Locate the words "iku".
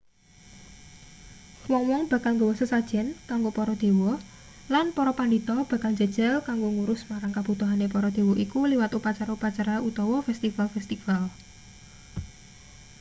8.45-8.57